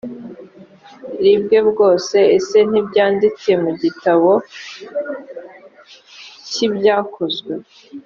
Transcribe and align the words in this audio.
ri 1.23 1.33
bwe 1.41 1.59
bwose 1.69 2.17
ese 2.37 2.57
ntibyanditse 2.69 3.49
mu 3.63 3.71
gitabo 3.81 4.31
a 4.41 4.43
cy 6.49 6.57
ibyakozwe 6.67 7.51